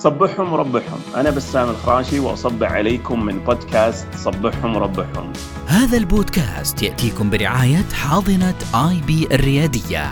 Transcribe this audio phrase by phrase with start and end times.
[0.00, 5.32] صبحهم وربحهم أنا بسام الخراشي وأصبح عليكم من بودكاست صبحهم وربحهم
[5.66, 10.04] هذا البودكاست يأتيكم برعاية حاضنة آي بي الريادية.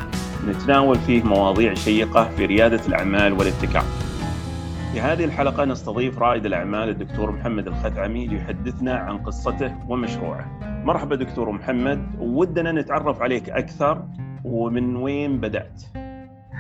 [0.48, 3.84] نتناول فيه مواضيع شيقة في ريادة الأعمال والابتكار
[4.92, 10.58] في هذه الحلقة نستضيف رائد الأعمال الدكتور محمد الخثعمي ليحدثنا عن قصته ومشروعه.
[10.84, 12.06] مرحبا دكتور محمد.
[12.18, 14.04] ودنا نتعرف عليك أكثر
[14.44, 16.07] ومن وين بدأت؟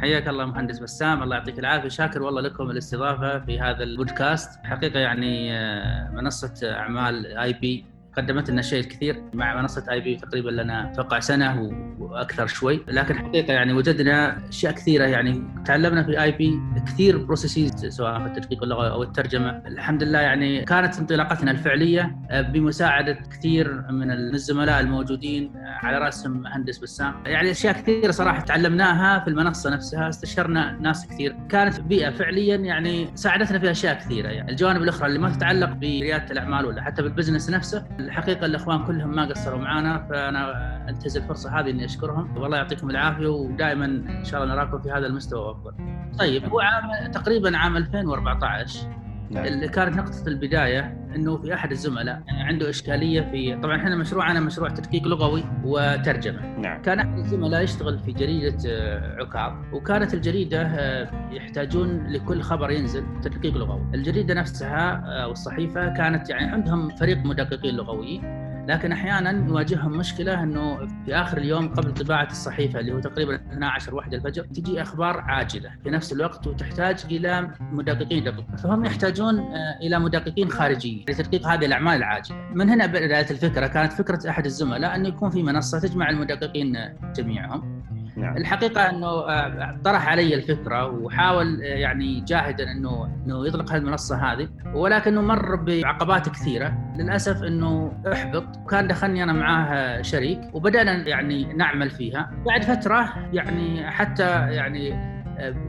[0.00, 1.88] حياك الله مهندس بسام الله يعطيك العافية.
[1.88, 4.66] شاكر والله لكم الاستضافة في هذا البودكاست.
[4.66, 7.84] حقيقة يعني آه، منصة أعمال IP
[8.18, 11.62] قدمت لنا شيء الكثير مع منصة IP تقريبا لنا أتوقع سنة
[11.98, 18.18] وأكثر شوي لكن حقيقة يعني وجدنا أشياء كثيرة يعني تعلمنا في IP كثير processes سواء
[18.18, 19.50] في التدقيق اللغوي أو الترجمة.
[19.66, 27.14] الحمد لله يعني كانت انطلاقتنا الفعلية بمساعدة كثير من الزملاء الموجودين على رأسهم مهندس بسام.
[27.26, 31.36] يعني أشياء كثيرة صراحة تعلمناها في المنصة نفسها استشرنا ناس كثير.
[31.48, 34.50] كانت بيئة فعليا يعني ساعدتنا في أشياء كثيرة يعني.
[34.50, 39.14] الجوانب الأخرى اللي ما تتعلق بريادة الأعمال ولا حتى بال business نفسه الحقيقة الأخوان كلهم
[39.16, 44.42] ما قصروا معنا فأنا أنتهز الفرصة هذه إني أشكرهم والله يعطيكم العافية ودائما إن شاء
[44.42, 45.72] الله نراكم في هذا المستوى وافضل.
[46.18, 48.97] طيب هو عام تقريبا عام 2014
[49.30, 49.44] نعم.
[49.44, 54.68] اللي كانت نقطة البداية إنه في أحد الزملاء عنده إشكالية في طبعا إحنا مشروعنا مشروع
[54.68, 56.58] تدقيق لغوي وترجمة.
[56.58, 56.82] نعم.
[56.82, 63.04] كان أحد الزملاء يشتغل في جريدة آه، عكاظ وكانت الجريدة آه، يحتاجون لكل خبر ينزل
[63.22, 63.82] تدقيق لغوي.
[63.94, 68.37] الجريدة نفسها آه، والصحيفة كانت يعني عندهم فريق مدققين لغويين
[68.68, 73.94] لكن أحيانا يواجههم مشكلة إنه في آخر اليوم قبل طباعة الصحيفة اللي هو تقريبا 12
[73.94, 78.24] واحدة الفجر تجي أخبار عاجلة في نفس الوقت وتحتاج إلى مدققين.
[78.24, 82.38] دقيق فهم يحتاجون آه، إلى مدققين خارجيين لتدقيق هذه الأعمال العاجلة.
[82.54, 83.66] من هنا بدأت الفكرة.
[83.66, 86.76] كانت فكرة أحد الزملاء انه يكون في منصة تجمع المدققين
[87.16, 87.77] جميعهم.
[88.18, 88.36] نعم.
[88.36, 94.48] الحقيقة إنه آه، طرح علي الفكرة وحاول آه، يعني جاهدا إنه إنه يطلق هالمنصه هذه
[94.74, 101.90] ولكنه مر بعقبات كثيرة للأسف إنه أحبط وكان دخلني أنا معاه شريك وبدأنا يعني نعمل
[101.90, 105.17] فيها بعد فترة يعني حتى يعني آه،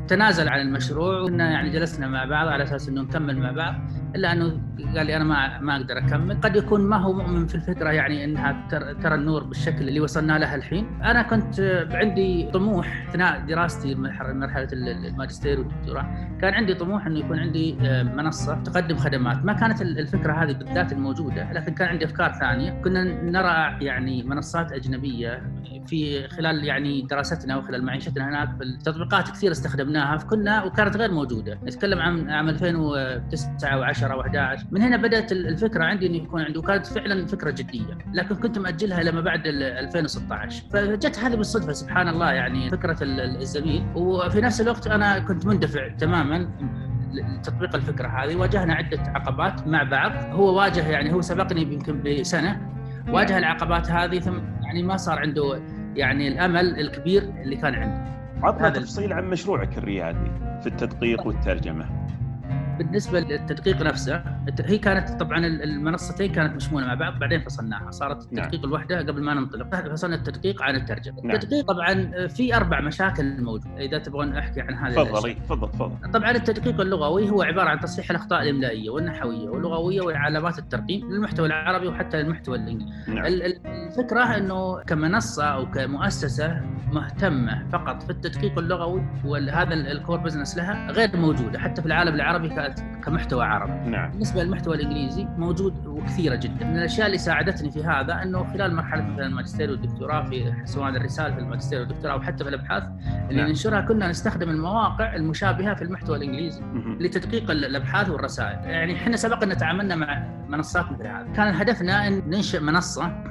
[0.07, 3.75] تنازل عن المشروع وكنا يعني جلسنا مع بعض على أساس إنه نكمل مع بعض
[4.15, 4.61] إلا أنه
[4.95, 6.41] قال لي أنا ما ما أقدر أكمل.
[6.41, 8.67] قد يكون ما هو مؤمن في الفكرة يعني إنها
[9.03, 11.01] ترى النور بالشكل اللي وصلنا له الحين.
[11.03, 17.77] أنا كنت عندي طموح أثناء دراستي مرحلة الماجستير والدكتوراه كان عندي طموح إنه يكون عندي
[17.81, 19.45] آه، منصة تقدم خدمات.
[19.45, 22.81] ما كانت الفكرة هذه بالذات الموجودة لكن كان عندي أفكار ثانية.
[22.81, 25.41] كنا نرى يعني منصات أجنبية
[25.87, 31.59] في خلال يعني دراستنا وخلال معيشتنا هناك في التطبيقات كثير استخدمناها فكنا وكانت غير موجودة.
[31.63, 36.59] نتكلم عن عام 2009 و10 10 و11 من هنا بدأت الفكرة عندي إنه يكون عندي
[36.59, 42.31] وكانت فعلا فكرة جدية لكن كنت مأجلها لما بعد 2016 فجت هذه بالصدفة سبحان الله
[42.31, 43.85] يعني فكرة الزميل.
[43.95, 46.49] وفي نفس الوقت أنا كنت مندفع تماما
[47.13, 48.35] لتطبيق الفكرة هذه.
[48.35, 50.11] واجهنا عدة عقبات مع بعض.
[50.31, 52.61] هو واجه يعني هو سبقني يمكن بسنة.
[53.09, 55.61] واجه العقبات هذه ثم يعني ما صار عنده
[55.95, 58.18] يعني الأمل الكبير اللي كان عنده.
[58.43, 61.98] عطنا تفصيل عن مشروعك الريادي في التدقيق والترجمة.
[62.79, 64.23] بالنسبة للتدقيق نفسه
[64.65, 68.45] هي كانت طبعا المنصتين كانت مشمولة مع بعض بعدين فصلناها صارت نعم.
[68.45, 68.69] التدقيق نعم.
[68.69, 71.35] الوحدة قبل ما ننطلق فصلنا التدقيق عن الترجمة نعم.
[71.35, 76.31] التدقيق طبعا في أربع مشاكل موجودة إذا تبغون أحكي عن هذه تفضل تفضل تفضل طبعا
[76.31, 82.21] التدقيق اللغوي هو عبارة عن تصحيح الأخطاء الإملائية والنحوية واللغوية وعلامات الترقيم للمحتوى العربي وحتى
[82.21, 83.25] المحتوى الإنجليزي نعم.
[83.25, 86.61] الفكرة إنه كمنصة أو كمؤسسة
[86.93, 92.15] مهتمة فقط في التدقيق اللغوي وهذا ال core business لها غير موجودة حتى في العالم
[92.15, 92.49] العربي
[93.05, 94.11] كمحتوى عربي نعم.
[94.11, 99.01] بالنسبة للمحتوى الإنجليزي موجود وكثيره جدا من الأشياء اللي ساعدتني في هذا أنه خلال مرحلة
[99.01, 102.83] مثلا الماجستير والدكتوراه في سواء الرسالة في الماجستير والدكتوراه أو حتى في الأبحاث
[103.29, 103.47] اللي نعم.
[103.47, 106.97] ننشرها كنا نستخدم المواقع المشابهة في المحتوى الإنجليزي مم.
[106.99, 112.23] لتدقيق الأبحاث والرسائل يعني إحنا سبق أن تعاملنا مع منصات مثل هذه كان هدفنا أن
[112.27, 113.28] ننشئ منصة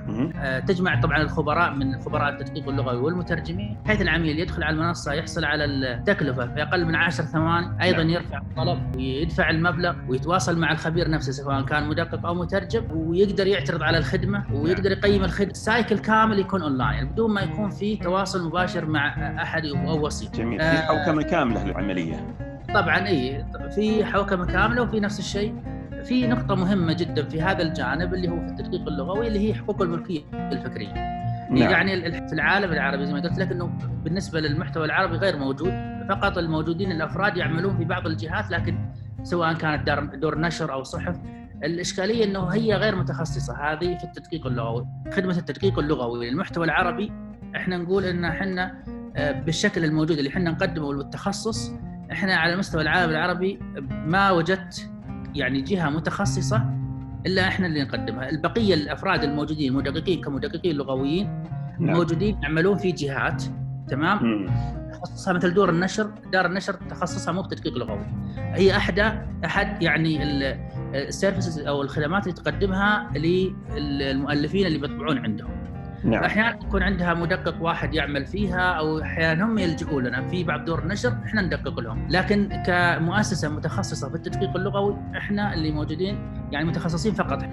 [0.67, 5.65] تجمع طبعا الخبراء من خبراء التدقيق اللغوي والمترجمين بحيث العميل يدخل على المنصة يحصل على
[5.65, 8.11] التكلفه في أقل من 10 ثواني أيضا نعم.
[8.11, 13.83] يرفع الطلب ويدفع المبلغ ويتواصل مع الخبير نفسه سواء كان مدقق أو مترجم ويقدر يعترض
[13.83, 15.51] على الخدمة ويقدر يقيم الخدمة.
[15.51, 19.09] ال cycle كامل يكون اونلاين يعني بدون ما يكون في تواصل مباشر مع
[19.43, 20.37] أحد أو وسيط.
[20.37, 20.61] جميل.
[20.61, 22.37] في حوكمة كاملة للعملية.
[22.75, 23.45] طبعا إي
[23.75, 25.78] في حوكمة كاملة وفي نفس الشيء.
[26.09, 29.83] في نقطة مهمة جدا في هذا الجانب اللي هو في التدقيق اللغوي اللي هي حقوق
[29.83, 30.93] الملكية الفكرية.
[31.51, 31.71] نعم.
[31.71, 35.73] يعني في العالم العربي زي ما قلت لك إنه بالنسبة للمحتوى العربي غير موجود
[36.09, 38.79] فقط الموجودين الأفراد يعملون في بعض الجهات لكن
[39.23, 41.17] سواء كانت دار دور نشر أو صحف
[41.65, 43.55] الإشكالية إنه هي غير متخصصة.
[43.55, 46.31] هذه في التدقيق اللغوي خدمة التدقيق اللغوي.
[46.31, 47.13] للمحتوى العربي
[47.57, 48.85] إحنا نقول إن إحنا
[49.17, 51.73] آه، بالشكل الموجود اللي إحنا نقدمه والتخصص
[52.13, 53.59] إحنا على مستوى العالم العربي
[53.91, 54.91] ما وجدت
[55.35, 56.63] يعني جهة متخصصة
[57.27, 61.45] إلا إحنا اللي نقدمها، البقية الأفراد الموجودين مدققين كمدققين لغويين
[61.79, 61.97] نعم.
[61.97, 63.43] موجودين يعملون في جهات
[63.89, 64.47] تمام؟
[64.93, 68.07] تخصصها مثل دور النشر، دار النشر تخصصها مو بتدقيق لغوي.
[68.37, 69.13] هي أحدى
[69.45, 70.23] أحد يعني
[70.95, 73.13] السيرفيسز أو الخدمات اللي تقدمها
[73.77, 75.58] للمؤلفين اللي بيطبعون عندهم.
[76.05, 76.25] نعم.
[76.25, 80.79] أحيانا يكون عندها مدقق واحد يعمل فيها أو أحيانا هم يلجؤون لنا في بعض دور
[80.79, 86.19] النشر إحنا ندقق لهم، لكن كمؤسسة متخصصة في التدقيق اللغوي إحنا اللي موجودين
[86.53, 87.45] يعني متخصصين فقط.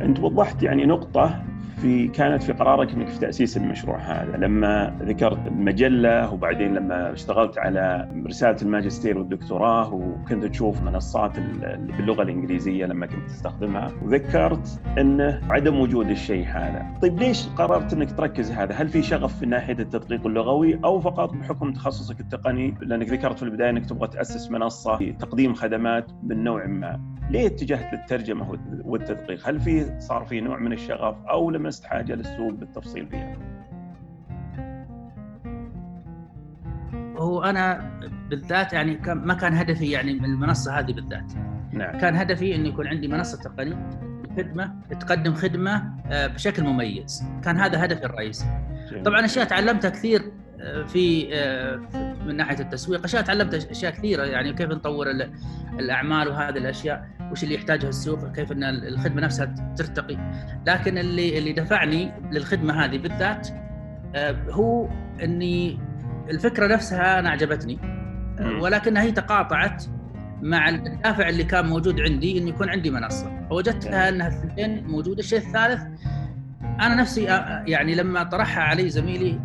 [0.00, 1.42] أنت وضحت يعني نقطة
[1.80, 7.58] في كانت في قرارك إنك في تأسيس المشروع هذا لما ذكرت المجله وبعدين لما اشتغلت
[7.58, 15.40] على رسالة الماجستير والدكتوراه وكنت تشوف منصات اللي باللغة الإنجليزية لما كنت تستخدمها وذكرت انه
[15.50, 19.78] عدم وجود الشيء هذا، طيب ليش قررت إنك تركز هذا؟ هل في شغف في ناحية
[19.78, 25.02] التدقيق اللغوي أو فقط بحكم تخصصك التقني لأنك ذكرت في البداية إنك تبغى تأسس منصة
[25.02, 30.72] لتقديم خدمات من نوع ما؟ ليه اتجهت للترجمة والتدقيق؟ هل في صار في نوع من
[30.72, 33.36] الشغف أو لمست حاجة للسوق بالتفصيل فيها؟
[37.16, 37.90] هو أنا
[38.30, 41.32] بالذات يعني ما كان هدفي يعني من المنصة هذه بالذات.
[41.72, 41.98] نعم.
[41.98, 43.90] كان هدفي انه يكون عندي منصة تقنية
[44.36, 48.46] خدمه تقدم خدمة آه، بشكل مميز، كان هذا هدفي الرئيسي.
[49.04, 50.32] طبعا أشياء تعلمتها كثير
[50.86, 51.80] في آه،
[52.30, 53.04] من ناحية التسويق.
[53.04, 55.06] أشياء تعلمت أشياء كثيرة يعني كيف نطور
[55.78, 60.18] الأعمال وهذه الأشياء وش اللي يحتاجه السوق كيف إن الخدمة نفسها ترتقي.
[60.66, 63.48] لكن اللي اللي دفعني للخدمة هذه بالذات
[64.14, 64.88] آه، هو
[65.22, 65.78] إني
[66.30, 67.78] الفكرة نفسها أنا عجبتني
[68.60, 69.84] ولكنها هي تقاطعت
[70.42, 73.46] مع الدافع اللي كان موجود عندي إنه يكون عندي منصة.
[73.50, 75.18] فوجدتها إنها الاثنين موجودة.
[75.18, 75.82] الشيء الثالث
[76.62, 79.40] أنا نفسي آه، يعني لما طرحها علي زميلي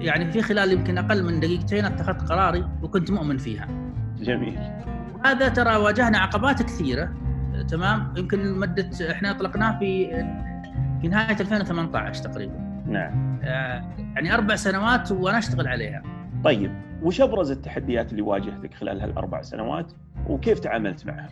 [0.00, 3.68] يعني في خلال يمكن أقل من دقيقتين اتخذت قراري وكنت مؤمن فيها.
[4.18, 4.58] جميل.
[5.24, 7.14] هذا ترى واجهنا عقبات كثيرة
[7.68, 10.06] تمام يمكن مدة إحنا أطلقناه في
[11.00, 12.82] في نهاية 2018 تقريبا.
[12.86, 13.40] نعم.
[13.42, 16.02] آه، يعني أربع سنوات وأنا أشتغل عليها.
[16.44, 19.92] طيب وش أبرز التحديات اللي واجهتك خلال هالأربع سنوات
[20.26, 21.28] وكيف تعاملت معها؟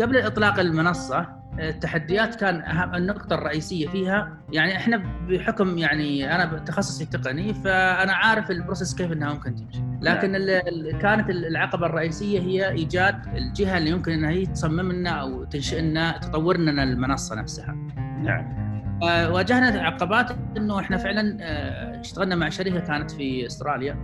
[0.00, 7.06] قبل إطلاق المنصة التحديات كان أهم النقطة الرئيسية فيها يعني إحنا بحكم يعني أنا تخصصي
[7.06, 10.98] تقني فأنا عارف البروسيس كيف إنها ممكن تمشي، لكن نعم.
[11.00, 16.18] كانت العقبة الرئيسية هي إيجاد الجهة اللي يمكن إنها هي تصمم لنا أو تنشئ لنا
[16.18, 17.76] تطور لنا المنصة نفسها.
[18.22, 18.62] نعم.
[19.02, 23.96] واجهنا عقبات إنه إحنا فعلا آه، اشتغلنا مع شركه كانت في أستراليا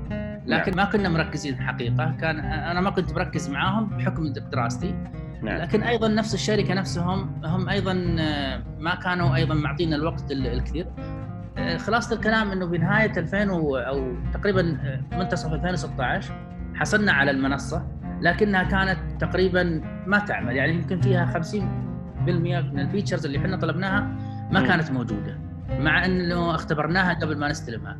[0.47, 0.87] لكن نعم.
[0.87, 4.95] ما كنا مركزين حقيقة كان أنا ما كنت مركز معاهم بحكم دراستي
[5.43, 5.57] نعم.
[5.57, 10.87] لكن أيضا نفس الشركة نفسهم هم أيضا آه، ما كانوا أيضا معطينا الوقت الكثير.
[11.59, 16.35] آه، خلاصة الكلام إنه بنهايه 2000 أو تقريبا آه، منتصف 2016
[16.75, 17.87] حصلنا على المنصة
[18.21, 20.57] لكنها كانت تقريبا ما تعمل.
[20.57, 24.01] يعني يمكن فيها 50% من الفيتشرز اللي إحنا طلبناها
[24.51, 25.39] ما كانت موجودة
[25.71, 27.97] مع إنه اختبرناها قبل ما نستلمها.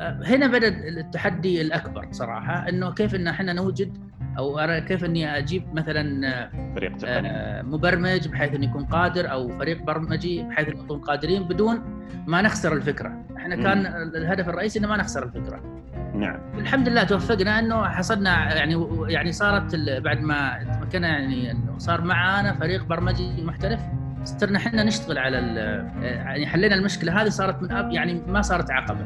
[0.00, 4.09] هنا بدأ التحدي الأكبر صراحة إنه كيف إن إحنا نوجد
[4.40, 7.30] أو أرى كيف إني أجيب مثلا آه، فريق تقني.
[7.30, 12.42] آه، مبرمج بحيث انه يكون قادر أو فريق برمجي بحيث انه يكون قادرين بدون ما
[12.42, 15.80] نخسر الفكرة، إحنا كان الهدف الرئيسي إنه ما نخسر الفكرة.
[16.14, 16.40] نعم.
[16.58, 22.52] الحمد لله توفقنا إنه حصلنا يعني يعني صارت بعد ما تمكنا يعني إنه صار معانا
[22.52, 23.80] فريق برمجي محترف
[24.24, 25.36] صرنا إحنا نشتغل على
[26.02, 29.04] يعني حلينا المشكلة هذه صارت من أب يعني ما صارت عقبه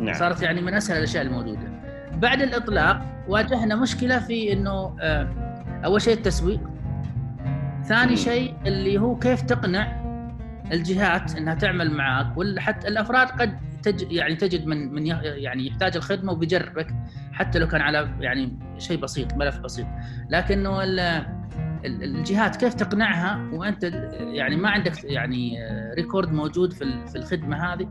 [0.00, 0.14] نعم.
[0.14, 1.72] صارت يعني من أسهل الأشياء الموجودة.
[2.12, 5.28] بعد الإطلاق واجهنا مشكلة في إنه آه،
[5.84, 6.60] أول شيء التسويق
[7.84, 10.02] ثاني شيء اللي هو كيف تقنع
[10.72, 15.96] الجهات إنها تعمل معك ولا حتى الأفراد قد تج يعني تجد من من يعني يحتاج
[15.96, 16.94] الخدمة وبيجربك
[17.32, 19.86] حتى لو كان على يعني شيء بسيط ملف بسيط.
[20.30, 20.82] لكنه
[21.84, 23.84] الجهات كيف تقنعها؟ وأنت
[24.20, 25.58] يعني ما عندك يعني
[25.96, 27.88] ريكورد موجود في في الخدمة هذه؟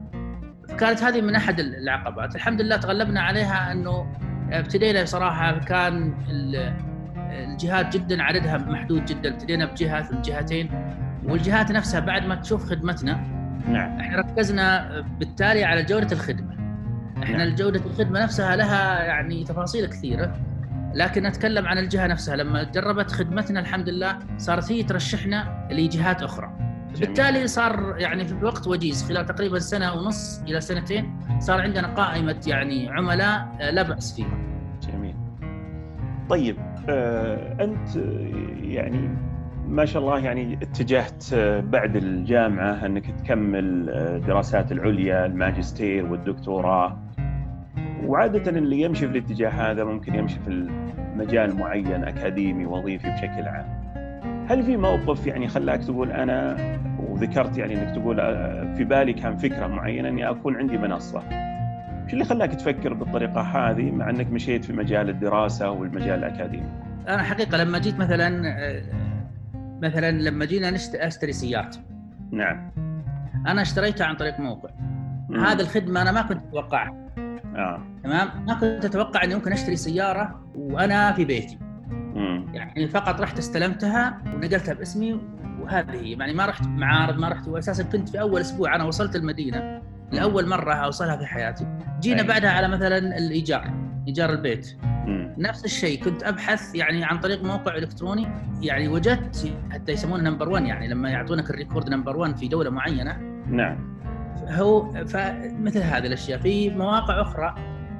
[0.69, 2.35] فكانت هذه من أحد العقبات.
[2.35, 4.07] الحمد لله تغلبنا عليها إنه
[4.51, 6.13] ابتدينا صراحة كان
[7.31, 9.29] الجهات جدا عددها محدود جدا.
[9.29, 10.69] ابتدينا بجهة ثم جهتين
[11.23, 13.13] والجهات نفسها بعد ما تشوف خدمتنا
[13.67, 13.99] نعم.
[13.99, 16.53] إحنا ركزنا بالتالي على جودة الخدمة.
[17.23, 17.55] إحنا نعم.
[17.55, 20.35] جودة الخدمة نفسها لها يعني تفاصيل كثيرة
[20.93, 22.35] لكن اتكلم عن الجهة نفسها.
[22.35, 26.50] لما جربت خدمتنا الحمد لله صارت هي ترشحنا لجهات أخرى.
[26.99, 32.41] بالتالي صار يعني في وقت وجيز خلال تقريبا سنة ونص إلى سنتين صار عندنا قائمة
[32.47, 34.37] يعني عملاء آه، لا بأس فيها.
[34.93, 35.15] جميل.
[36.29, 36.57] طيب
[36.89, 37.95] آه أنت
[38.61, 39.09] يعني
[39.67, 46.99] ما شاء الله يعني اتجهت آه، بعد الجامعة أنك تكمل آه، دراسات العليا الماجستير والدكتوراه
[48.05, 50.69] وعادة اللي يمشي في الاتجاه هذا ممكن يمشي في
[51.15, 53.81] مجال معين أكاديمي وظيفي بشكل عام
[54.49, 56.57] هل في موقف يعني خلاك تقول أنا
[57.21, 61.19] وذكرت يعني أنك تقول آه، في بالي كان فكرة معينة أني أكون عندي منصة.
[62.07, 66.69] شو اللي خلاك تفكر بالطريقة هذه مع أنك مشيت في مجال الدراسة والمجال الأكاديمي؟
[67.07, 68.81] أنا حقيقة لما جيت مثلا آه،
[69.81, 71.75] مثلا لما جينا أشتري سيارات
[72.31, 72.71] نعم.
[73.47, 74.69] أنا اشتريتها عن طريق موقع.
[75.29, 75.39] مم.
[75.39, 76.95] هذا الخدمة أنا ما كنت أتوقعها.
[77.55, 77.81] آه.
[78.03, 81.57] تمام؟ ما كنت أتوقع إني ممكن أشتري سيارة وأنا في بيتي.
[81.91, 82.45] مم.
[82.53, 85.19] يعني فقط رحت استلمتها ونقلتها باسمي
[85.61, 89.15] وهذه هي يعني ما رحت معارض ما رحت واساسا كنت في أول أسبوع أنا وصلت
[89.15, 91.67] المدينة لأول مرة أوصلها في حياتي.
[91.99, 92.23] جينا.
[92.23, 93.71] بعدها على مثلا الإيجار
[94.07, 94.77] إيجار البيت.
[94.83, 95.35] مم.
[95.37, 98.27] نفس الشيء كنت أبحث يعني عن طريق موقع إلكتروني
[98.61, 102.69] يعني وجدت حتى يسمونه number 1 يعني لما يعطونك ال record number 1 في دولة
[102.69, 103.17] معينة.
[103.47, 103.97] نعم.
[104.49, 106.39] هو فمثل هذه الأشياء.
[106.39, 107.55] في مواقع أخرى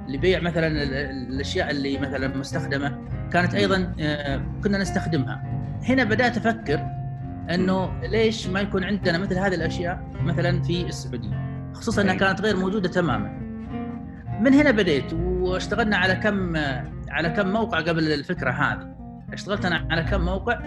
[0.07, 0.67] لبيع مثلا
[1.11, 2.97] الأشياء اللي مثلا مستخدمة
[3.33, 5.43] كانت أيضا آه، كنا نستخدمها.
[5.89, 7.00] هنا بدأت أفكر
[7.49, 12.57] إنه ليش ما يكون عندنا مثل هذه الأشياء مثلا في السعودية؟ خصوصا إنها كانت غير
[12.57, 13.41] موجودة تماما.
[14.41, 16.55] من هنا بديت واشتغلنا على كم
[17.09, 18.95] على كم موقع قبل الفكرة هذه.
[19.33, 20.59] اشتغلت أنا على كم موقع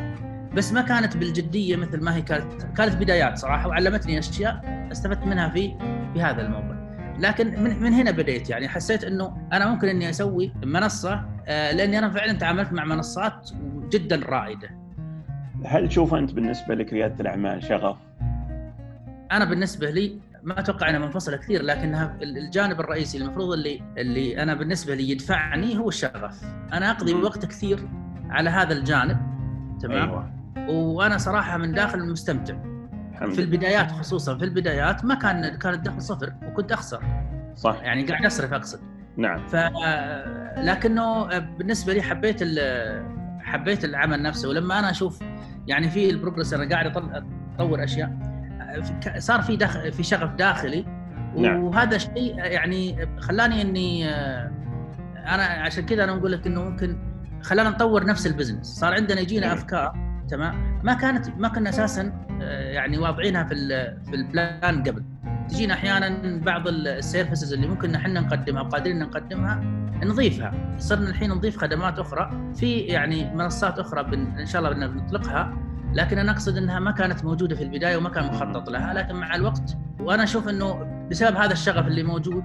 [0.54, 2.62] بس ما كانت بالجدية مثل ما هي كانت.
[2.76, 4.60] كانت بدايات صراحة وعلمتني أشياء
[4.92, 5.78] استفدت منها في
[6.14, 6.74] في هذا الموقع.
[7.18, 8.68] لكن من من هنا بديت يعني.
[8.68, 13.50] حسيت إنه أنا ممكن إني أسوي منصة آه، لأني أنا فعلا تعاملت مع منصات
[13.92, 14.83] جدا رائدة.
[15.66, 17.96] هل تشوف أنت بالنسبة لك ريادة الأعمال شغف؟
[19.32, 24.54] أنا بالنسبة لي ما أتوقع إنها منفصلة كثير لكنها الجانب الرئيسي المفروض اللي اللي أنا
[24.54, 26.44] بالنسبة لي يدفعني هو الشغف.
[26.72, 27.88] أنا أقضي وقت كثير
[28.30, 29.18] على هذا الجانب
[29.80, 30.30] تمام؟ أيوة.
[30.70, 32.54] وأنا صراحة من داخل مستمتع.
[33.14, 37.02] في البدايات خصوصا في البدايات ما كان كان الدخل صفر وكنت أخسر.
[37.54, 37.82] صح.
[37.82, 38.80] يعني قاعد أصرف أقصد.
[39.16, 39.46] نعم.
[39.46, 39.56] ف
[40.56, 42.40] لكنه بالنسبة لي حبيت
[43.40, 44.48] حبيت العمل نفسه.
[44.48, 45.22] ولما أنا أشوف
[45.66, 46.86] يعني في البروجرس أنا قاعد
[47.58, 48.34] اطور أشياء.
[49.18, 50.84] صار في دخل في شغف داخلي.
[51.36, 51.64] نعم.
[51.64, 54.08] وهذا الشيء يعني خلاني إني
[55.26, 56.98] أنا عشان كذا أنا أقول لك إنه ممكن
[57.42, 58.66] خلانا نطور نفس ال business.
[58.66, 59.56] صار عندنا يجينا نعم.
[59.56, 59.96] أفكار
[60.28, 62.26] تمام؟ ما كانت ما كنا أساسا
[62.72, 63.54] يعني واضعينها في
[64.04, 65.04] في ال plan قبل.
[65.48, 69.60] تجينا أحيانا بعض ال services اللي ممكن إحنا نقدمها وقادرين نقدمها
[70.02, 70.76] نضيفها.
[70.78, 72.52] صرنا الحين نضيف خدمات أخرى.
[72.54, 74.26] في يعني منصات أخرى بن...
[74.38, 75.58] إن شاء الله بنطلقها
[75.92, 78.94] لكن أنا أقصد إنها ما كانت موجودة في البداية وما كان مخطط لها.
[78.94, 82.44] لكن مع الوقت وأنا أشوف إنه بسبب هذا الشغف اللي موجود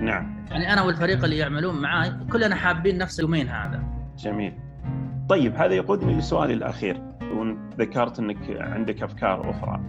[0.00, 0.46] نعم.
[0.50, 3.82] يعني أنا والفريق اللي يعملون معاي كلنا حابين نفس اليومين هذا.
[4.18, 4.54] جميل.
[5.28, 7.02] طيب هذا يقودني لسؤالي الأخير.
[7.32, 9.80] وذكرت إنك عندك أفكار أخرى.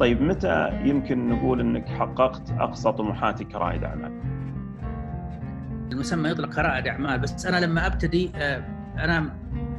[0.00, 4.12] طيب متى يمكن نقول إنك حققت أقصى طموحاتك كرائد أعمال؟
[5.92, 8.64] المسمى يطلق كرائد أعمال بس أنا لما أبتدي آه،
[8.98, 9.34] أنا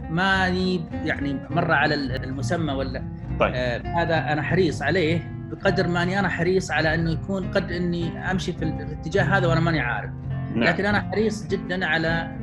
[0.09, 3.03] ماني يعني مرة على المسمى ولا
[3.39, 3.53] طيب.
[3.55, 8.53] آه هذا أنا حريص عليه بقدر ماني أنا حريص على إنه يكون قد إني أمشي
[8.53, 10.11] في الاتجاه هذا وأنا ماني عارف
[10.55, 10.63] نعم.
[10.63, 12.37] لكن أنا حريص جدا على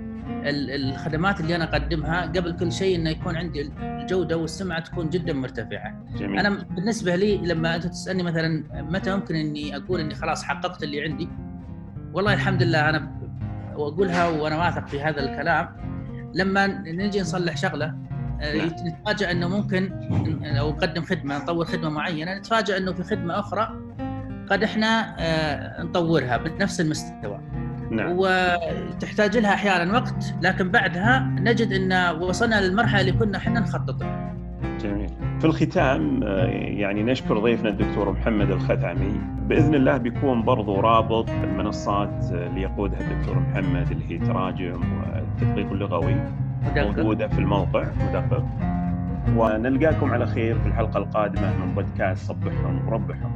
[0.45, 6.05] الخدمات اللي أنا أقدمها قبل كل شيء إنه يكون عندي الجودة والسمعة تكون جدا مرتفعة.
[6.19, 6.39] جميل.
[6.39, 11.03] أنا بالنسبة لي لما أنت تسألني مثلا متى ممكن إني أقول إني خلاص حققت اللي
[11.03, 11.29] عندي؟
[12.15, 13.13] والله الحمد لله أنا
[13.77, 15.69] وأقولها وأنا واثق في هذا الكلام
[16.35, 17.95] لما نجي نصلح شغلة
[18.41, 18.67] آه، نعم.
[18.67, 19.93] نتفاجئ إنه ممكن
[20.57, 23.81] لو نقدم خدمة نطور خدمة معينة نتفاجئ إنه في خدمة أخرى
[24.51, 27.41] قد إحنا آه، نطورها بنفس المستوى
[27.93, 28.13] نعم.
[28.17, 34.35] وتحتاج لها أحيانا وقت لكن بعدها نجد إن وصلنا للمرحلة اللي كنا إحنا نخطط لها.
[34.81, 35.11] جميل.
[35.41, 42.25] في الختام آه، يعني نشكر ضيفنا الدكتور محمد الخثعمي بإذن الله بيكون برضو رابط المنصات
[42.33, 46.17] اللي يقودها الدكتور محمد اللي هي تراجم والتدقيق اللغوي
[46.77, 48.45] موجودة في الموقع مدقق
[49.37, 53.33] ونلقاكم على خير في الحلقة القادمة من بودكاست صبحهم وربحهم